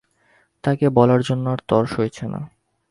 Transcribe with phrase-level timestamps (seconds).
[0.63, 2.39] তাকে বলার জন্য আর তর সইছে না!